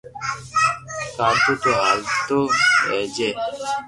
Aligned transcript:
گاڌو 1.17 1.53
تو 1.61 1.71
ھالتو 1.81 2.39
رڄئي 2.89 3.29